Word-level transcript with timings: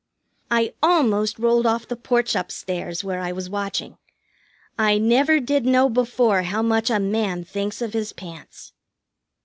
I 0.49 0.73
almost 0.81 1.37
rolled 1.37 1.67
off 1.67 1.87
the 1.87 1.95
porch 1.95 2.35
up 2.35 2.51
stairs, 2.51 3.03
where 3.03 3.19
I 3.21 3.31
was 3.31 3.51
watching. 3.51 3.99
I 4.75 4.97
never 4.97 5.39
did 5.39 5.63
know 5.63 5.89
before 5.91 6.41
how 6.41 6.63
much 6.63 6.89
a 6.89 6.99
man 6.99 7.43
thinks 7.43 7.83
of 7.83 7.93
his 7.93 8.11
pants. 8.11 8.73